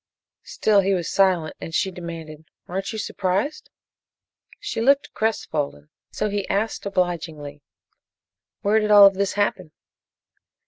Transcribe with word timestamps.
Still 0.45 0.79
he 0.81 0.95
was 0.95 1.07
silent, 1.11 1.55
and 1.61 1.75
she 1.75 1.91
demanded: 1.91 2.45
"Aren't 2.67 2.91
you 2.91 2.97
surprised?" 2.97 3.69
She 4.59 4.81
looked 4.81 5.13
crestfallen, 5.13 5.91
so 6.09 6.27
he 6.27 6.49
asked 6.49 6.87
obligingly: 6.87 7.61
"Where 8.63 8.79
did 8.79 8.89
all 8.89 9.05
of 9.05 9.13
this 9.13 9.33
happen?" 9.33 9.71